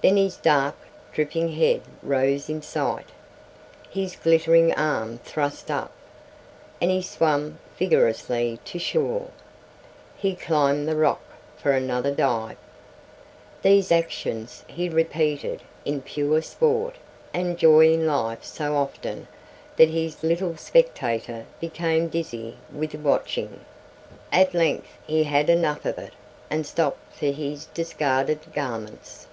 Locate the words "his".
0.16-0.38, 3.90-4.16, 19.90-20.22, 27.26-27.66